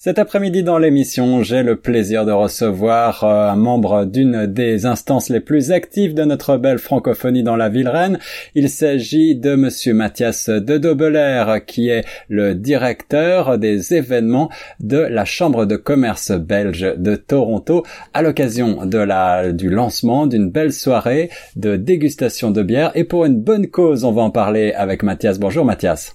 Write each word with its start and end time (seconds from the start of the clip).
Cet 0.00 0.20
après-midi 0.20 0.62
dans 0.62 0.78
l'émission, 0.78 1.42
j'ai 1.42 1.64
le 1.64 1.74
plaisir 1.74 2.24
de 2.24 2.30
recevoir 2.30 3.24
euh, 3.24 3.50
un 3.50 3.56
membre 3.56 4.04
d'une 4.04 4.46
des 4.46 4.86
instances 4.86 5.28
les 5.28 5.40
plus 5.40 5.72
actives 5.72 6.14
de 6.14 6.22
notre 6.22 6.56
belle 6.56 6.78
francophonie 6.78 7.42
dans 7.42 7.56
la 7.56 7.68
ville 7.68 7.88
reine. 7.88 8.20
Il 8.54 8.70
s'agit 8.70 9.34
de 9.34 9.56
monsieur 9.56 9.94
Mathias 9.94 10.50
de 10.50 10.78
Dobeler, 10.78 11.62
qui 11.66 11.88
est 11.88 12.04
le 12.28 12.54
directeur 12.54 13.58
des 13.58 13.92
événements 13.92 14.50
de 14.78 14.98
la 14.98 15.24
Chambre 15.24 15.66
de 15.66 15.74
commerce 15.74 16.30
belge 16.30 16.94
de 16.96 17.16
Toronto 17.16 17.84
à 18.14 18.22
l'occasion 18.22 18.86
du 18.86 19.68
lancement 19.68 20.28
d'une 20.28 20.48
belle 20.48 20.72
soirée 20.72 21.28
de 21.56 21.74
dégustation 21.74 22.52
de 22.52 22.62
bière 22.62 22.92
et 22.94 23.02
pour 23.02 23.24
une 23.24 23.40
bonne 23.40 23.66
cause, 23.66 24.04
on 24.04 24.12
va 24.12 24.22
en 24.22 24.30
parler 24.30 24.72
avec 24.74 25.02
Mathias. 25.02 25.40
Bonjour 25.40 25.64
Mathias. 25.64 26.14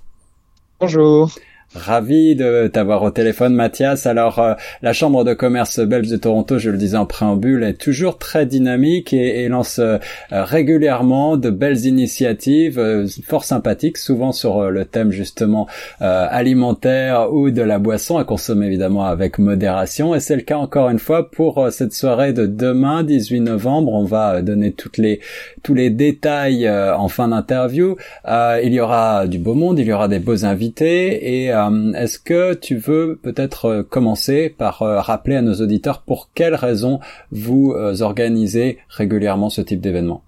Bonjour. 0.80 1.30
Ravi 1.76 2.36
de 2.36 2.68
t'avoir 2.68 3.02
au 3.02 3.10
téléphone, 3.10 3.56
Mathias. 3.56 4.06
Alors, 4.06 4.38
euh, 4.38 4.54
la 4.84 4.94
Chambre 4.94 5.24
de 5.24 5.34
commerce 5.34 5.80
belge 5.80 6.08
de 6.08 6.18
Toronto, 6.18 6.60
je 6.60 6.70
le 6.70 6.78
disais 6.78 6.98
en 6.98 7.08
préambule, 7.08 7.64
est 7.64 7.74
toujours 7.74 8.20
très 8.20 8.46
dynamique 8.46 9.12
et, 9.12 9.48
lance 9.48 9.80
euh, 9.80 9.98
régulièrement 10.32 11.36
de 11.36 11.50
belles 11.50 11.86
initiatives 11.86 12.78
euh, 12.78 13.08
fort 13.26 13.44
sympathiques, 13.44 13.98
souvent 13.98 14.32
sur 14.32 14.70
le 14.70 14.86
thème 14.86 15.12
justement 15.12 15.68
alimentaire 16.00 17.34
ou 17.34 17.50
de 17.50 17.62
la 17.62 17.80
boisson 17.80 18.18
à 18.18 18.24
consommer 18.24 18.68
évidemment 18.68 19.06
avec 19.06 19.40
modération. 19.40 20.14
Et 20.16 20.20
c'est 20.20 20.36
le 20.36 20.42
cas 20.42 20.58
encore 20.58 20.90
une 20.90 21.00
fois 21.00 21.30
pour 21.32 21.68
cette 21.72 21.94
soirée 21.94 22.34
de 22.34 22.46
demain, 22.46 23.04
18 23.04 23.42
novembre. 23.42 23.94
On 23.94 24.04
va 24.04 24.42
donner 24.42 24.72
toutes 24.72 24.98
les 24.98 25.20
tous 25.64 25.74
les 25.74 25.90
détails 25.90 26.70
en 26.70 27.08
fin 27.08 27.30
d'interview. 27.30 27.96
il 28.28 28.74
y 28.74 28.80
aura 28.80 29.28
du 29.28 29.40
beau 29.40 29.54
monde, 29.54 29.80
il 29.80 29.88
y 29.88 29.94
aura 29.94 30.08
des 30.08 30.20
beaux 30.20 30.46
invités 30.46 31.44
et 31.44 31.52
euh, 31.72 31.94
est-ce 31.94 32.20
que 32.20 32.54
tu 32.54 32.78
veux 32.78 33.20
peut-être 33.22 33.66
euh, 33.66 33.84
commencer 33.84 34.50
par 34.50 34.82
euh, 34.82 35.00
rappeler 35.00 35.36
à 35.36 35.42
nos 35.42 35.56
auditeurs 35.56 36.02
pour 36.02 36.30
quelles 36.34 36.56
raisons 36.56 37.00
vous 37.32 37.74
organisez 38.02 38.80
régulièrement 38.90 39.50
ce 39.50 39.62
type 39.62 39.82
d'événement? 39.82 40.24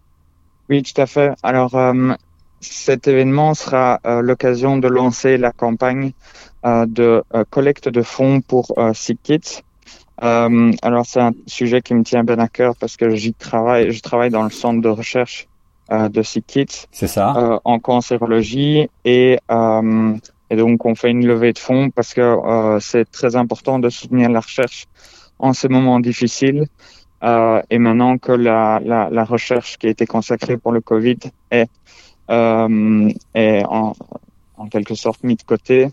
Oui, 0.69 0.83
tout 0.83 0.99
à 0.99 1.05
fait. 1.05 1.33
Alors, 1.43 1.77
cet 2.59 3.07
événement 3.07 3.53
sera 3.53 3.99
l'occasion 4.21 4.77
de 4.77 4.87
lancer 4.87 5.37
la 5.37 5.51
campagne 5.51 6.11
de 6.63 7.23
collecte 7.49 7.89
de 7.89 8.01
fonds 8.01 8.41
pour 8.41 8.73
Sick 8.93 9.19
Kids. 9.21 9.61
alors, 10.17 11.05
c'est 11.05 11.21
un 11.21 11.33
sujet 11.45 11.81
qui 11.81 11.93
me 11.93 12.03
tient 12.03 12.23
bien 12.23 12.39
à 12.39 12.47
cœur 12.47 12.75
parce 12.79 12.97
que 12.97 13.15
j'y 13.15 13.33
travaille. 13.33 13.91
Je 13.91 14.01
travaille 14.01 14.31
dans 14.31 14.43
le 14.43 14.49
centre 14.49 14.81
de 14.81 14.89
recherche 14.89 15.47
de 15.91 16.21
Sick 16.23 16.47
Kids. 16.47 16.87
C'est 16.91 17.07
ça. 17.07 17.59
en 17.63 17.79
cancérologie 17.79 18.89
et 19.03 19.37
et 20.49 20.55
donc, 20.55 20.85
on 20.85 20.95
fait 20.95 21.09
une 21.09 21.25
levée 21.25 21.53
de 21.53 21.59
fonds 21.59 21.89
parce 21.89 22.13
que 22.13 22.21
euh, 22.21 22.79
c'est 22.79 23.09
très 23.09 23.35
important 23.35 23.79
de 23.79 23.89
soutenir 23.89 24.29
la 24.29 24.39
recherche 24.39 24.85
en 25.39 25.53
ces 25.53 25.67
moments 25.67 25.99
difficiles. 25.99 26.65
Euh, 27.23 27.61
et 27.69 27.79
maintenant 27.79 28.17
que 28.17 28.31
la, 28.31 28.79
la, 28.83 29.09
la, 29.09 29.23
recherche 29.23 29.77
qui 29.77 29.87
a 29.87 29.89
été 29.89 30.05
consacrée 30.05 30.57
pour 30.57 30.71
le 30.71 30.81
Covid 30.81 31.17
est, 31.49 31.69
euh, 32.29 33.09
est 33.33 33.63
en, 33.65 33.93
en, 34.57 34.67
quelque 34.67 34.93
sorte 34.93 35.23
mise 35.23 35.37
de 35.37 35.43
côté. 35.43 35.87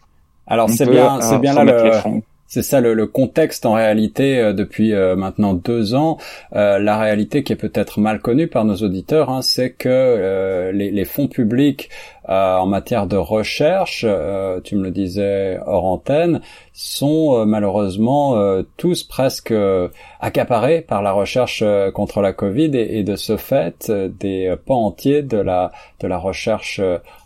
Alors 0.47 0.69
c'est 0.69 0.85
bien, 0.85 1.21
c'est 1.21 1.39
bien 1.39 1.55
là 1.55 1.65
le, 1.65 2.21
c'est 2.53 2.63
ça 2.63 2.83
le, 2.83 3.07
contexte 3.07 3.65
en 3.65 3.73
réalité 3.73 4.39
euh, 4.39 4.53
depuis 4.53 4.93
euh, 4.93 5.17
maintenant 5.17 5.55
deux 5.55 5.95
ans. 5.95 6.19
Euh, 6.55 6.79
la 6.79 6.99
réalité 6.99 7.45
qui 7.45 7.55
est 7.55 7.57
peut-être 7.57 7.99
mal 7.99 8.21
connue 8.21 8.47
par 8.47 8.67
nos 8.67 8.77
auditeurs, 8.77 9.31
hein, 9.31 9.41
c'est 9.41 9.71
que 9.71 10.71
les, 10.75 11.05
fonds 11.07 11.29
publics 11.29 11.89
en 12.29 12.67
matière 12.67 13.07
de 13.07 13.17
recherche, 13.17 14.07
tu 14.65 14.77
me 14.77 14.83
le 14.83 14.91
disais 14.91 15.59
hors 15.67 15.85
antenne, 15.85 16.41
sont 16.73 17.45
malheureusement 17.47 18.63
tous 18.77 19.03
presque 19.03 19.53
accaparés 20.21 20.83
par 20.83 21.03
la 21.03 21.13
recherche 21.13 21.65
contre 21.95 22.21
la 22.21 22.33
Covid 22.33 22.71
et, 22.77 23.03
de 23.03 23.17
ce 23.17 23.37
fait 23.37 23.91
des 23.91 24.55
pans 24.65 24.87
entiers 24.87 25.23
de 25.23 25.39
la 25.39 25.73
de 26.01 26.07
la 26.07 26.19
recherche 26.19 26.81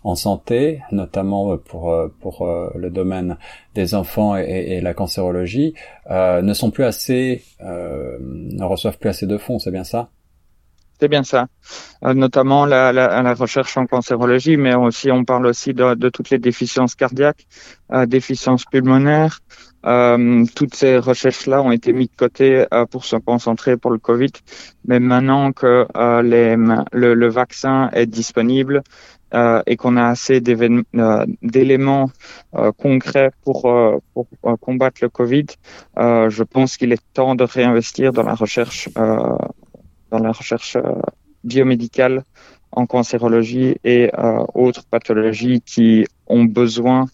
en 0.05 0.15
santé, 0.15 0.81
notamment 0.93 1.57
pour 1.59 1.95
pour 2.21 2.47
le 2.75 2.91
domaine 2.91 3.37
des 3.77 3.95
enfants 3.95 4.37
et, 4.37 4.81
la 4.81 4.95
cancérologie 4.95 5.75
euh, 6.11 6.43
ne 6.43 6.55
sont 6.55 6.71
plus 6.71 6.85
assez, 6.85 7.43
euh, 7.61 8.17
ne 8.21 8.65
reçoivent 8.65 8.99
plus 8.99 9.11
assez 9.11 9.27
de 9.27 9.39
fonds, 9.39 9.59
c'est 9.59 9.71
bien 9.71 9.85
ça? 9.85 10.09
C'est 10.99 11.09
bien 11.09 11.25
ça, 11.25 11.49
euh, 12.05 12.15
notamment 12.15 12.65
la, 12.65 13.35
recherche 13.35 13.77
en 13.77 13.87
cancérologie, 13.87 14.57
mais 14.57 14.75
aussi 14.75 15.11
on 15.11 15.25
parle 15.25 15.47
aussi 15.47 15.75
de, 15.75 16.09
toutes 16.09 16.31
les 16.31 16.39
déficiences 16.39 16.95
cardiaques, 16.95 17.47
déficiences 18.07 18.65
pulmonaires. 18.65 19.41
toutes 20.55 20.75
ces 20.75 20.99
recherches-là 20.99 21.63
ont 21.63 21.71
été 21.71 21.93
mises 21.93 22.11
de 22.11 22.17
côté 22.17 22.65
pour 22.91 23.05
se 23.05 23.17
concentrer 23.17 23.77
pour 23.77 23.91
le 23.91 23.99
Covid, 23.99 24.33
mais 24.87 25.01
maintenant 25.01 25.53
que 25.53 25.87
le, 25.95 27.29
vaccin 27.29 27.91
est 27.93 28.07
disponible, 28.07 28.83
euh, 29.35 29.61
et 29.67 29.77
qu'on 29.77 29.97
a 29.97 30.07
assez 30.07 30.41
euh, 30.41 31.27
d'éléments 31.43 32.11
euh, 32.55 32.71
concrets 32.71 33.33
pour, 33.43 33.69
pour 34.15 34.29
combattre 34.61 34.99
le 35.03 35.09
Covid, 35.09 35.47
je 35.97 36.43
pense 36.45 36.77
qu'il 36.77 36.93
est 36.93 37.03
temps 37.13 37.35
de 37.35 37.43
réinvestir 37.43 38.13
dans 38.13 38.23
la 38.23 38.35
recherche, 38.35 38.89
dans 40.17 40.25
la 40.25 40.33
recherche 40.33 40.77
biomédicale 41.45 42.25
en 42.73 42.87
cancérologie 42.87 43.77
et 43.85 44.11
autres 44.55 44.85
pathologies 44.87 45.61
qui 45.61 46.07
ont 46.27 46.45
besoin 46.45 47.07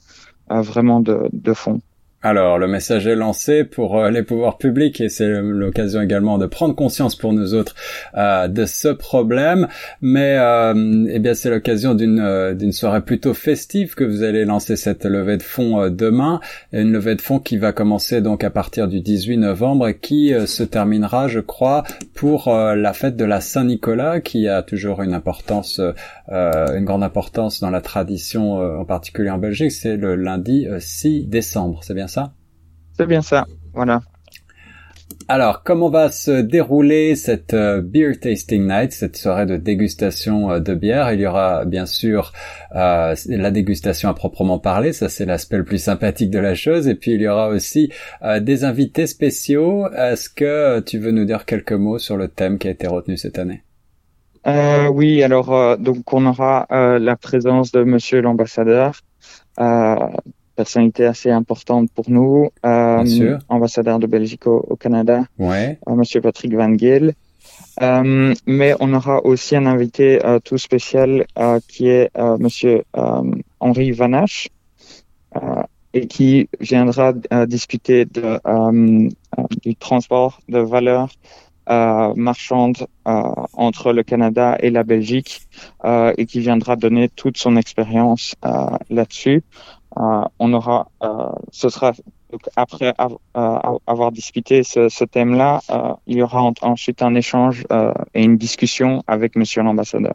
vraiment 0.49 1.01
de, 1.01 1.29
de 1.33 1.53
fonds. 1.53 1.81
Alors, 2.25 2.57
le 2.57 2.69
message 2.69 3.09
est 3.09 3.17
lancé 3.17 3.65
pour 3.65 3.99
euh, 3.99 4.09
les 4.11 4.23
pouvoirs 4.23 4.57
publics 4.57 5.01
et 5.01 5.09
c'est 5.09 5.29
l'occasion 5.29 6.01
également 6.01 6.39
de 6.39 6.47
prendre 6.47 6.73
conscience 6.73 7.17
pour 7.17 7.33
nous 7.33 7.55
autres 7.55 7.75
euh, 8.17 8.47
de 8.47 8.65
ce 8.65 8.87
problème. 8.87 9.67
Mais 10.03 10.37
euh, 10.39 11.05
eh 11.11 11.19
bien, 11.19 11.35
c'est 11.35 11.51
l'occasion 11.51 11.95
d'une 11.95 12.55
d'une 12.55 12.71
soirée 12.71 13.01
plutôt 13.01 13.35
festive 13.35 13.97
que 13.97 14.05
vous 14.05 14.23
allez 14.23 14.45
lancer 14.45 14.77
cette 14.77 15.05
levée 15.05 15.37
de 15.37 15.43
fonds 15.43 15.91
demain. 15.91 16.39
Une 16.73 16.93
levée 16.93 17.17
de 17.17 17.21
fonds 17.21 17.41
qui 17.41 17.57
va 17.57 17.73
commencer 17.73 18.21
donc 18.21 18.45
à 18.45 18.51
partir 18.51 18.87
du 18.87 19.01
18 19.01 19.39
novembre 19.39 19.89
et 19.89 19.97
qui 19.97 20.33
se 20.47 20.63
terminera, 20.63 21.27
je 21.27 21.41
crois, 21.41 21.83
pour 22.15 22.53
la 22.55 22.93
fête 22.93 23.17
de 23.17 23.25
la 23.25 23.41
Saint-Nicolas, 23.41 24.21
qui 24.21 24.47
a 24.47 24.63
toujours 24.63 25.03
une 25.03 25.15
importance, 25.15 25.81
une 26.31 26.85
grande 26.85 27.03
importance 27.03 27.61
dans 27.61 27.71
la 27.71 27.81
tradition, 27.81 28.59
en 28.81 28.85
particulier 28.85 29.31
en 29.31 29.39
Belgique. 29.39 29.73
C'est 29.73 29.97
le 29.97 30.15
lundi 30.15 30.69
6 30.79 31.27
décembre. 31.27 31.83
C'est 32.97 33.07
bien 33.07 33.23
ça, 33.23 33.47
voilà. 33.73 34.03
Alors, 35.29 35.63
comment 35.63 35.89
va 35.89 36.11
se 36.11 36.43
dérouler 36.43 37.15
cette 37.15 37.55
euh, 37.55 37.81
Beer 37.81 38.19
Tasting 38.21 38.67
Night, 38.67 38.93
cette 38.93 39.17
soirée 39.17 39.47
de 39.47 39.57
dégustation 39.57 40.51
euh, 40.51 40.61
de 40.61 40.75
bière? 40.75 41.13
Il 41.13 41.21
y 41.21 41.27
aura 41.27 41.65
bien 41.65 41.87
sûr 41.87 42.33
euh, 42.75 43.15
la 43.27 43.51
dégustation 43.51 44.09
à 44.09 44.15
proprement 44.15 44.59
parler, 44.59 44.93
ça 44.93 45.09
c'est 45.09 45.25
l'aspect 45.25 45.59
le 45.59 45.65
plus 45.65 45.83
sympathique 45.83 46.31
de 46.31 46.39
la 46.39 46.55
chose, 46.55 46.89
et 46.89 46.95
puis 46.95 47.13
il 47.13 47.23
y 47.23 47.29
aura 47.29 47.49
aussi 47.49 47.91
des 48.41 48.65
invités 48.65 49.07
spéciaux. 49.07 49.91
Est-ce 49.93 50.29
que 50.29 50.81
tu 50.81 50.99
veux 50.99 51.13
nous 51.13 51.25
dire 51.25 51.45
quelques 51.45 51.73
mots 51.73 51.99
sur 51.99 52.17
le 52.17 52.29
thème 52.29 52.59
qui 52.59 52.69
a 52.69 52.71
été 52.71 52.87
retenu 52.87 53.17
cette 53.17 53.39
année? 53.39 53.63
Oui, 54.93 55.23
alors 55.23 55.79
donc 55.79 56.13
on 56.13 56.27
aura 56.27 56.67
la 56.71 57.17
présence 57.17 57.73
de 57.73 57.85
Monsieur 57.85 58.21
l'ambassadeur 58.21 59.01
personnalité 60.55 61.05
assez 61.05 61.31
importante 61.31 61.91
pour 61.95 62.11
nous, 62.11 62.51
euh, 62.65 63.39
ambassadeur 63.49 63.99
de 63.99 64.07
Belgique 64.07 64.47
au, 64.47 64.77
Canada, 64.77 65.25
ouais. 65.39 65.79
euh, 65.89 65.95
Monsieur 65.95 66.21
Patrick 66.21 66.55
Van 66.55 66.77
Geel. 66.77 67.15
Euh, 67.81 68.35
mais 68.47 68.75
on 68.81 68.93
aura 68.93 69.25
aussi 69.25 69.57
un 69.57 69.67
invité 69.67 70.25
euh, 70.25 70.39
tout 70.41 70.59
spécial 70.59 71.27
euh, 71.39 71.59
qui 71.67 71.89
est 71.89 72.11
euh, 72.19 72.37
Monsieur 72.39 72.85
Henri 73.61 73.93
Vanache 73.93 74.49
et 75.95 76.07
qui 76.07 76.49
viendra 76.61 77.15
discuter 77.47 78.05
de, 78.05 78.39
du 79.63 79.77
transport 79.77 80.41
de 80.49 80.59
valeurs 80.59 81.09
marchandes 82.17 82.87
entre 83.05 83.93
le 83.93 84.03
Canada 84.03 84.59
et 84.61 84.71
la 84.71 84.83
Belgique 84.83 85.43
et 85.85 86.27
qui 86.27 86.41
viendra 86.41 86.77
donner 86.77 87.09
toute 87.09 87.39
son 87.39 87.57
expérience 87.57 88.35
là-dessus. 88.91 89.43
Euh, 90.03 90.25
on 90.39 90.53
aura, 90.53 90.89
euh, 91.03 91.29
ce 91.53 91.69
sera 91.69 91.93
après 92.57 92.95
euh, 92.99 93.79
avoir 93.87 94.11
discuté 94.11 94.63
ce, 94.63 95.05
thème-là, 95.05 95.61
il 96.07 96.17
y 96.17 96.23
aura 96.23 96.51
ensuite 96.63 97.03
un 97.03 97.15
échange 97.15 97.67
et 98.15 98.23
une 98.25 98.39
discussion 98.39 99.05
avec 99.07 99.37
Monsieur 99.37 99.63
l'ambassadeur. 99.63 100.15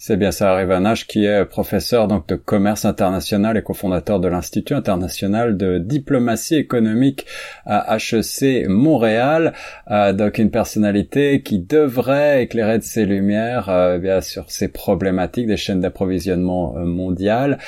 C'est 0.00 0.16
bien 0.16 0.30
ça, 0.30 0.54
Rivanache, 0.54 1.08
qui 1.08 1.24
est 1.24 1.44
professeur 1.44 2.06
donc 2.06 2.28
de 2.28 2.36
commerce 2.36 2.84
international 2.84 3.56
et 3.56 3.62
cofondateur 3.62 4.20
de 4.20 4.28
l'Institut 4.28 4.74
international 4.74 5.56
de 5.56 5.78
diplomatie 5.78 6.54
économique 6.54 7.26
à 7.66 7.96
HEC 7.96 8.68
Montréal. 8.68 9.54
Euh, 9.90 10.12
donc 10.12 10.38
une 10.38 10.52
personnalité 10.52 11.42
qui 11.42 11.58
devrait 11.58 12.44
éclairer 12.44 12.78
de 12.78 12.84
ses 12.84 13.06
lumières 13.06 13.70
euh, 13.70 13.98
bien 13.98 14.20
sur 14.20 14.52
ces 14.52 14.68
problématiques 14.68 15.48
des 15.48 15.56
chaînes 15.56 15.80
d'approvisionnement 15.80 16.76
euh, 16.76 16.84
mondiales. 16.84 17.58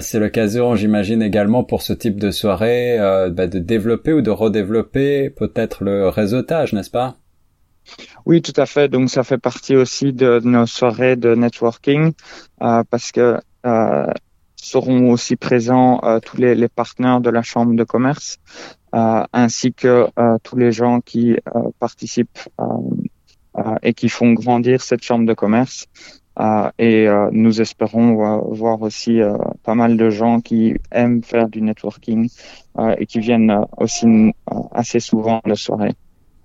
C'est 0.00 0.18
l'occasion, 0.18 0.76
j'imagine 0.76 1.20
également 1.20 1.62
pour 1.62 1.82
ce 1.82 1.92
type 1.92 2.18
de 2.18 2.30
soirée, 2.30 2.96
bah, 3.32 3.46
de 3.46 3.58
développer 3.58 4.14
ou 4.14 4.22
de 4.22 4.30
redévelopper 4.30 5.28
peut-être 5.28 5.84
le 5.84 6.08
réseautage, 6.08 6.72
n'est-ce 6.72 6.90
pas? 6.90 7.16
Oui, 8.26 8.42
tout 8.42 8.52
à 8.56 8.66
fait. 8.66 8.88
Donc, 8.88 9.10
ça 9.10 9.22
fait 9.22 9.38
partie 9.38 9.76
aussi 9.76 10.12
de 10.12 10.40
nos 10.44 10.66
soirées 10.66 11.16
de 11.16 11.34
networking 11.34 12.12
euh, 12.62 12.82
parce 12.90 13.12
que 13.12 13.40
euh, 13.64 14.12
seront 14.56 15.10
aussi 15.10 15.36
présents 15.36 16.00
euh, 16.02 16.18
tous 16.20 16.36
les, 16.38 16.68
partenaires 16.68 17.20
de 17.20 17.30
la 17.30 17.42
chambre 17.42 17.74
de 17.74 17.84
commerce 17.84 18.38
ainsi 19.32 19.74
que 19.74 20.08
tous 20.42 20.56
les 20.56 20.72
gens 20.72 21.02
qui 21.02 21.36
participent 21.78 22.38
et 23.82 23.92
qui 23.92 24.08
font 24.08 24.32
grandir 24.32 24.80
cette 24.80 25.02
chambre 25.02 25.26
de 25.26 25.34
commerce. 25.34 25.86
et 26.78 27.06
nous 27.30 27.60
espérons 27.60 28.14
voir 28.52 28.80
aussi 28.80 29.20
pas 29.64 29.74
mal 29.74 29.98
de 29.98 30.08
gens 30.08 30.40
qui 30.40 30.76
aiment 30.92 31.22
faire 31.22 31.50
du 31.50 31.60
networking 31.60 32.30
et 32.96 33.04
qui 33.04 33.20
viennent 33.20 33.66
aussi 33.76 34.06
assez 34.72 35.00
souvent 35.00 35.42
la 35.44 35.56
soirée. 35.56 35.94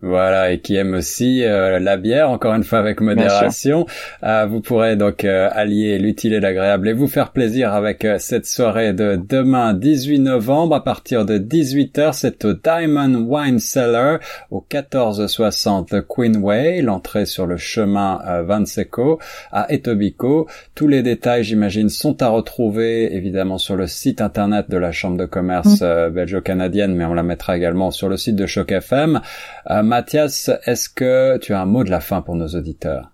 Voilà, 0.03 0.51
et 0.51 0.59
qui 0.61 0.75
aime 0.75 0.95
aussi 0.95 1.43
euh, 1.43 1.77
la 1.77 1.95
bière, 1.95 2.31
encore 2.31 2.55
une 2.55 2.63
fois 2.63 2.79
avec 2.79 3.01
modération. 3.01 3.85
Euh, 4.23 4.47
vous 4.47 4.59
pourrez 4.59 4.95
donc 4.95 5.23
euh, 5.25 5.47
allier 5.51 5.99
l'utile 5.99 6.33
et 6.33 6.39
l'agréable 6.39 6.89
et 6.89 6.93
vous 6.93 7.07
faire 7.07 7.31
plaisir 7.31 7.73
avec 7.73 8.07
cette 8.17 8.47
soirée 8.47 8.93
de 8.93 9.15
demain 9.15 9.75
18 9.75 10.19
novembre 10.19 10.75
à 10.75 10.83
partir 10.83 11.23
de 11.25 11.37
18h. 11.37 12.13
C'est 12.13 12.45
au 12.45 12.53
Diamond 12.53 13.27
Wine 13.27 13.59
Cellar 13.59 14.19
au 14.49 14.65
1460 14.73 15.93
Queenway, 16.07 16.81
l'entrée 16.81 17.27
sur 17.27 17.45
le 17.45 17.57
chemin 17.57 18.19
Van 18.43 18.65
Seco 18.65 19.19
à 19.51 19.71
Etobicoke. 19.71 20.49
Tous 20.73 20.87
les 20.87 21.03
détails, 21.03 21.43
j'imagine, 21.43 21.89
sont 21.89 22.23
à 22.23 22.29
retrouver 22.29 23.15
évidemment 23.15 23.59
sur 23.59 23.75
le 23.75 23.85
site 23.85 24.19
internet 24.19 24.67
de 24.67 24.77
la 24.77 24.91
Chambre 24.91 25.17
de 25.17 25.25
commerce 25.25 25.81
mmh. 25.81 26.09
belgeo-canadienne, 26.09 26.95
mais 26.95 27.05
on 27.05 27.13
la 27.13 27.23
mettra 27.23 27.55
également 27.55 27.91
sur 27.91 28.09
le 28.09 28.17
site 28.17 28.35
de 28.35 28.47
Choc 28.47 28.71
FM. 28.71 29.21
Mathias, 29.91 30.49
est-ce 30.65 30.87
que 30.87 31.37
tu 31.39 31.53
as 31.53 31.59
un 31.59 31.65
mot 31.65 31.83
de 31.83 31.89
la 31.89 31.99
fin 31.99 32.21
pour 32.21 32.37
nos 32.37 32.47
auditeurs? 32.47 33.11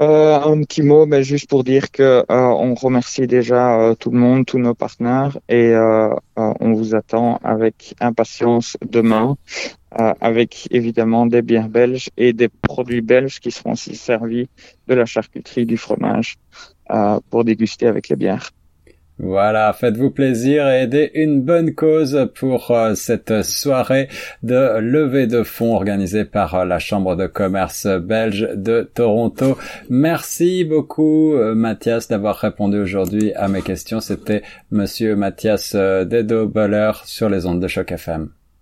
Euh, 0.00 0.34
un 0.34 0.60
petit 0.64 0.82
mot, 0.82 1.06
mais 1.06 1.22
juste 1.22 1.48
pour 1.48 1.62
dire 1.62 1.92
que 1.92 2.02
euh, 2.02 2.24
on 2.28 2.74
remercie 2.74 3.28
déjà 3.28 3.78
euh, 3.78 3.94
tout 3.94 4.10
le 4.10 4.18
monde, 4.18 4.44
tous 4.46 4.58
nos 4.58 4.74
partenaires, 4.74 5.38
et 5.48 5.76
on 6.36 6.72
vous 6.72 6.96
attend 6.96 7.38
avec 7.44 7.94
impatience 8.00 8.76
demain, 8.84 9.36
avec 9.92 10.66
évidemment 10.72 11.24
des 11.26 11.42
bières 11.42 11.68
belges 11.68 12.10
et 12.16 12.32
des 12.32 12.48
produits 12.48 13.00
belges 13.00 13.38
qui 13.38 13.52
seront 13.52 13.74
aussi 13.74 13.94
servis 13.94 14.48
de 14.88 14.94
la 14.94 15.06
charcuterie, 15.06 15.66
du 15.66 15.76
fromage, 15.76 16.34
pour 17.30 17.44
déguster 17.44 17.86
avec 17.86 18.08
les 18.08 18.16
bières. 18.16 18.50
Voilà, 19.18 19.72
faites-vous 19.72 20.10
plaisir 20.10 20.66
et 20.68 20.82
aidez 20.82 21.10
une 21.14 21.42
bonne 21.42 21.74
cause 21.74 22.30
pour 22.34 22.70
euh, 22.70 22.94
cette 22.94 23.42
soirée 23.42 24.08
de 24.42 24.78
levée 24.80 25.26
de 25.26 25.42
fonds 25.42 25.74
organisée 25.74 26.24
par 26.24 26.54
euh, 26.54 26.64
la 26.64 26.78
Chambre 26.78 27.14
de 27.14 27.26
commerce 27.26 27.86
belge 27.86 28.48
de 28.54 28.90
Toronto. 28.94 29.58
Merci 29.90 30.64
beaucoup 30.64 31.34
euh, 31.34 31.54
Mathias 31.54 32.08
d'avoir 32.08 32.36
répondu 32.36 32.78
aujourd'hui 32.78 33.32
à 33.34 33.48
mes 33.48 33.62
questions. 33.62 34.00
C'était 34.00 34.42
monsieur 34.70 35.14
Mathias 35.14 35.74
Dedo-Boller 35.76 36.92
sur 37.04 37.28
les 37.28 37.46
ondes 37.46 37.60
de 37.60 37.68
Choc 37.68 37.92
FM. 37.92 38.30